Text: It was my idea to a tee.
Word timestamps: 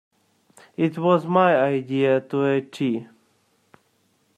It 0.77 0.97
was 0.97 1.27
my 1.27 1.55
idea 1.55 2.21
to 2.21 2.43
a 2.45 2.59
tee. 2.61 3.07